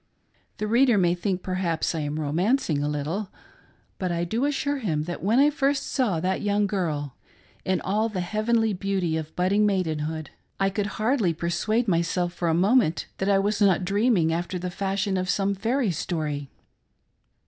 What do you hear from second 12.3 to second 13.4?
for a moment that I